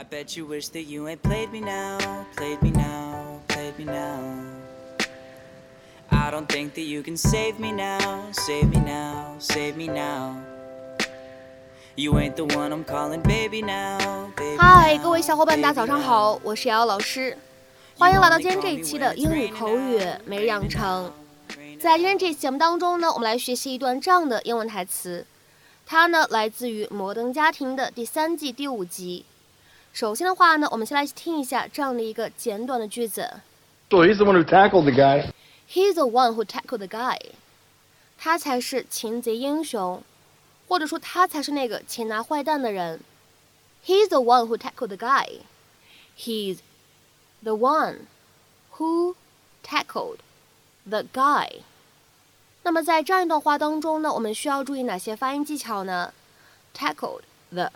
[0.00, 1.98] i bet you wish that you ain't played me now
[2.34, 4.32] played me now played me now
[6.10, 10.38] i don't think that you can save me now save me now save me now
[11.98, 13.98] you ain't the one i'm calling baby now
[14.38, 17.36] baby hi 各位小伙伴大家早上好我是瑶瑶老师
[17.98, 21.12] 欢迎来到今天这一期的英语口语没养成
[21.78, 25.26] 在今天这期节目当中呢我们来学习一段这样的英文台词
[25.84, 29.26] 它呢来自于摩登家庭的第三季第五集
[29.92, 33.28] 首先的话呢，我们先来听一下这样的一个简短的句子。
[33.90, 35.32] He's the one who tackled the guy.
[35.68, 37.18] He's the one who tackled the guy.
[38.16, 40.02] 他才是擒贼英雄，
[40.68, 43.00] 或者说他才是那个擒拿坏蛋的人。
[43.84, 45.26] He's the one who tackled the guy.
[46.16, 46.58] He's
[47.42, 48.00] the one
[48.76, 49.16] who
[49.64, 50.18] tackled
[50.88, 51.62] the guy.
[52.62, 56.12] 那么在这样一段话当中呢，我们需要注意哪些发音技巧呢
[56.76, 57.72] ？Tackled the。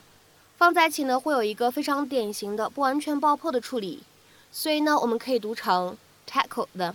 [0.56, 4.02] 放在一起呢，会有一个非常典型的不完全爆破的处理，
[4.50, 5.96] 所以呢，我们可以读成
[6.28, 6.92] tackled,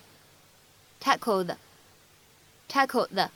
[1.01, 1.55] tackled,
[2.69, 3.27] tackled。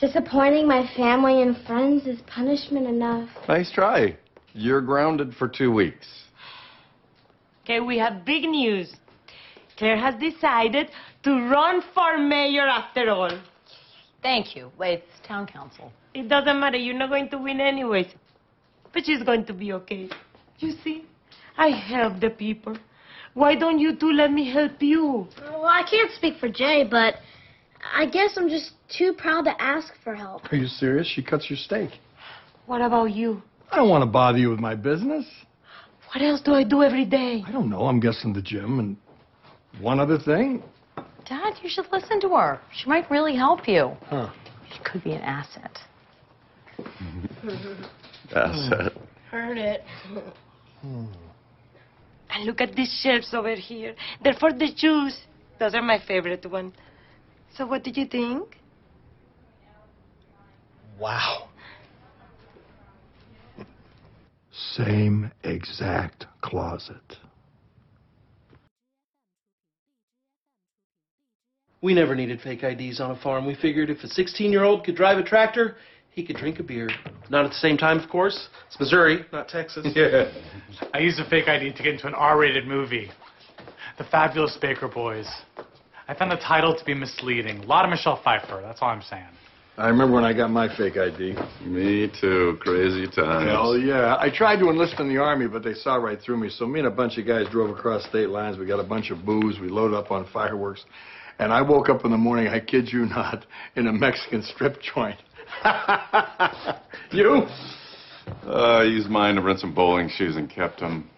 [0.01, 3.29] Disappointing my family and friends is punishment enough.
[3.47, 4.17] Nice try.
[4.53, 6.07] You're grounded for two weeks.
[7.63, 8.95] Okay, we have big news.
[9.77, 10.89] Claire has decided
[11.21, 13.29] to run for mayor after all.
[14.23, 14.71] Thank you.
[14.79, 15.91] Wait, it's town council.
[16.15, 16.77] It doesn't matter.
[16.77, 18.07] You're not going to win anyways.
[18.93, 20.09] But she's going to be okay.
[20.57, 21.05] You see,
[21.59, 22.75] I help the people.
[23.35, 25.27] Why don't you two let me help you?
[25.43, 27.15] Well, I can't speak for Jay, but
[27.95, 30.51] I guess I'm just too proud to ask for help.
[30.51, 31.07] Are you serious?
[31.07, 31.89] She cuts your steak.
[32.65, 33.41] What about you?
[33.71, 35.25] I don't want to bother you with my business.
[36.13, 37.43] What else do I do every day?
[37.45, 37.87] I don't know.
[37.87, 38.97] I'm guessing the gym and
[39.81, 40.61] one other thing.
[41.27, 42.59] Dad, you should listen to her.
[42.73, 43.91] She might really help you.
[44.05, 44.29] Huh.
[44.71, 45.77] She could be an asset.
[48.35, 48.91] asset.
[49.29, 49.83] Heard it.
[50.83, 53.95] And look at these shelves over here.
[54.23, 55.17] They're for the Jews.
[55.59, 56.73] Those are my favorite ones.
[57.57, 58.57] So what did you think?
[60.99, 61.49] Wow.
[64.73, 66.95] Same exact closet.
[71.81, 73.45] We never needed fake IDs on a farm.
[73.47, 75.77] We figured if a 16-year-old could drive a tractor,
[76.11, 76.87] he could drink a beer.
[77.31, 78.49] Not at the same time, of course.
[78.67, 79.87] It's Missouri, not Texas.
[79.95, 80.31] Yeah.
[80.93, 83.09] I used a fake ID to get into an R-rated movie.
[83.97, 85.27] The Fabulous Baker Boys.
[86.11, 87.59] I found the title to be misleading.
[87.59, 89.23] A lot of Michelle Pfeiffer, that's all I'm saying.
[89.77, 91.35] I remember when I got my fake ID.
[91.65, 92.57] Me too.
[92.59, 93.49] Crazy times.
[93.49, 94.17] Hell yeah.
[94.19, 96.49] I tried to enlist in the Army, but they saw right through me.
[96.49, 98.57] So me and a bunch of guys drove across state lines.
[98.57, 99.57] We got a bunch of booze.
[99.61, 100.83] We loaded up on fireworks.
[101.39, 103.45] And I woke up in the morning, I kid you not,
[103.77, 105.17] in a Mexican strip joint.
[107.13, 107.45] you?
[108.45, 111.09] Uh, I used mine to rent some bowling shoes and kept them.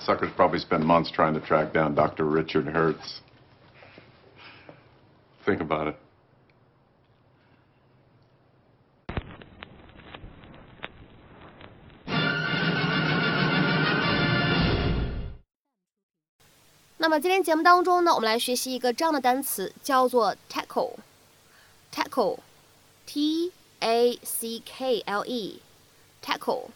[0.00, 2.26] Suckers probably spent months trying to track down Dr.
[2.26, 3.22] Richard Hertz.
[5.48, 5.94] Think about it.
[16.98, 26.66] 那么今天节目当中呢，我们来学习一个这样的单词，叫做 tackle，tackle，t a c k l e，tackle。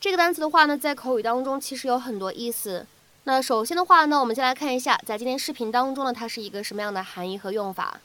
[0.00, 2.86] 这个单词的话呢，在口语当中其实有很多意思。
[3.24, 8.00] 那首先的话呢，我们先来看一下，在今天视频当中呢，它是一个什么样的含义和用法。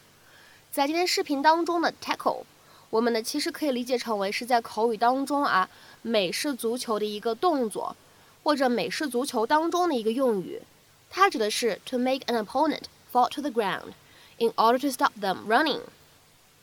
[0.74, 2.44] 在今天视频当中的 tackle，
[2.90, 5.68] 我们呢其实可以理解成为是在口语当中啊
[6.02, 7.96] 美式足球的一个动作，
[8.44, 10.62] 或者美式足球当中的一个用语。
[11.10, 12.84] 它指的是 to make an opponent
[13.14, 13.94] fall to the ground
[14.38, 15.80] in order to stop them running，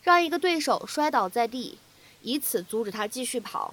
[0.03, 1.79] 让一个对手摔倒在地，
[2.21, 3.73] 以此阻止他继续跑。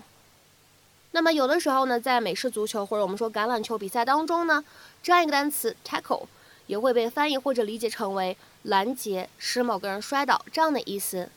[1.11, 4.63] 那么有的时候呢，在美式足球或者我们说橄榄球比赛当中呢，
[5.01, 6.25] 这样一个单词 tackle
[6.67, 11.29] 也会被翻译或者理解成为拦截，使某个人摔倒这样的意思。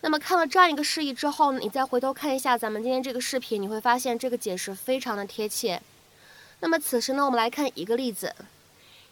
[0.00, 5.80] 那么看了这样一个示意之后呢，你再回头看一下咱们今天这个视频，你会发现这个解释非常的贴切。
[6.60, 8.34] 那么此时呢，我们来看一个例子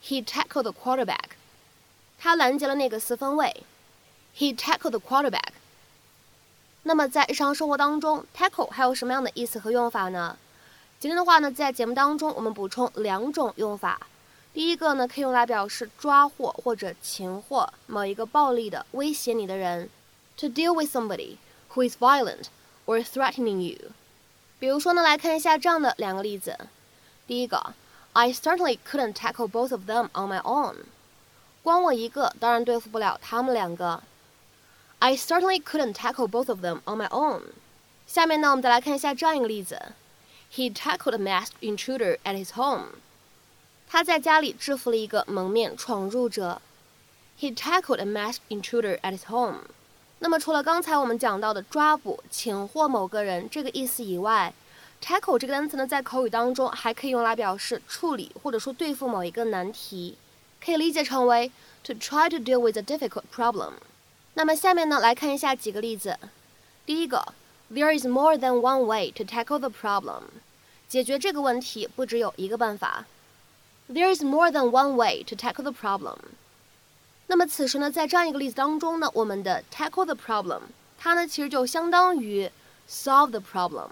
[0.04, 1.36] ：He tackled the quarterback，
[2.18, 3.62] 他拦截了那个四分卫。
[4.36, 5.53] He tackled the quarterback。
[6.86, 10.36] 那么在日常生活当中，tackle 还有什么样的意思和用法呢？
[11.00, 13.98] 今天的话呢，在节目当中我们补充两种用法。
[14.52, 19.88] 第一个呢，可以用来表示抓获或者擒获某一个暴力的威胁你的人
[20.36, 21.36] ，to deal with somebody
[21.72, 22.44] who is violent
[22.84, 23.90] or threatening you。
[24.58, 26.54] 比如说呢，来看一下这样的两个例子。
[27.26, 27.72] 第一个
[28.12, 30.74] ，I certainly couldn't tackle both of them on my own。
[31.62, 34.02] 光我一个当然对付不了他们两个。
[35.06, 37.52] I certainly couldn't tackle both of them on my own.
[38.06, 39.92] 下面呢，我们再来看一下这样一个例子
[40.50, 42.96] ：He tackled a masked intruder at his home.
[43.86, 46.62] 他在家里制服了一个蒙面闯入者。
[47.38, 49.66] He tackled a masked intruder at his home.
[50.20, 54.54] 那么除了刚才我们讲到的抓捕、擒获某个人这个意思以外
[55.02, 60.16] ，tackle 这个单词呢，在口语当中还可以用来表示处理或者说对付某一个难题，
[60.64, 61.52] 可以理解成为
[61.82, 63.74] to try to deal with a difficult problem。
[64.36, 66.18] 那么下面呢，来看一下几个例子。
[66.84, 67.24] 第一个
[67.72, 70.22] ，There is more than one way to tackle the problem。
[70.88, 73.06] 解决这个问题不只有一个办法。
[73.88, 76.16] There is more than one way to tackle the problem。
[77.28, 80.62] 那么此时呢，在这样一个例子当中呢，我们的 tackle the problem，
[80.98, 82.50] 它呢其实就相当于
[82.90, 83.88] solve the problem。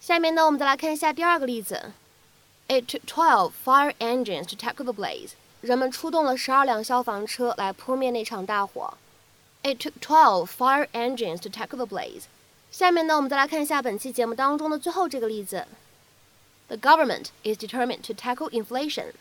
[0.00, 1.92] 下面呢，我们再来看一下第二个例子。
[2.68, 5.30] It took twelve fire engines to tackle the blaze。
[5.60, 8.94] 人们出动了十二辆消防车来扑灭那场大火。
[9.64, 12.22] It took twelve fire engines to tackle the blaze。
[12.72, 15.66] 下面呢，我们再来看一下本期节目当中的最后这个例子。
[16.68, 19.12] The government is determined to tackle inflation。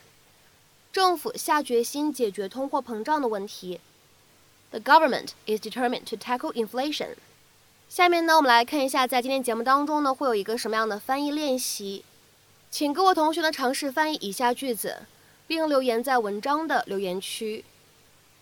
[0.91, 3.79] 政府下决心解决通货膨胀的问题。
[4.71, 7.09] The government is determined to tackle inflation。
[7.88, 12.03] 下面呢，我们来看一下在今天节目当中呢会有一个什么样的翻译练习，
[12.71, 15.03] 请各位同学呢尝试翻译以下句子，
[15.45, 17.63] 并留言在文章的留言区。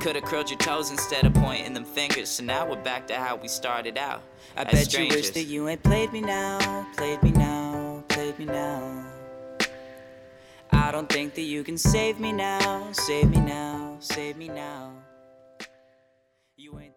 [0.00, 2.28] Could've curled your toes instead of pointing them fingers.
[2.28, 4.22] So now we're back to how we started out.
[4.56, 5.16] I bet strangers.
[5.16, 9.04] you wish that you ain't played me now, played me now, played me now.
[10.70, 14.92] I don't think that you can save me now, save me now, save me now.
[16.56, 16.87] You ain't